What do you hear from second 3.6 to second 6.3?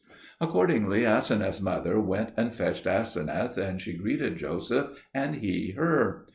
she greeted Joseph, and he her.